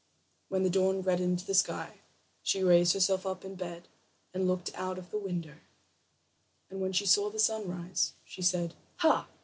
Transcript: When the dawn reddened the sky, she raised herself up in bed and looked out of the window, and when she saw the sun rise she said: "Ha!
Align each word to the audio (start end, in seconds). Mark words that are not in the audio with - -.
When 0.49 0.63
the 0.63 0.71
dawn 0.71 1.03
reddened 1.03 1.37
the 1.41 1.53
sky, 1.53 1.99
she 2.41 2.63
raised 2.63 2.93
herself 2.95 3.23
up 3.27 3.45
in 3.45 3.53
bed 3.53 3.87
and 4.33 4.47
looked 4.47 4.71
out 4.73 4.97
of 4.97 5.11
the 5.11 5.19
window, 5.19 5.57
and 6.71 6.81
when 6.81 6.91
she 6.91 7.05
saw 7.05 7.29
the 7.29 7.37
sun 7.37 7.67
rise 7.67 8.13
she 8.25 8.41
said: 8.41 8.73
"Ha! 8.95 9.27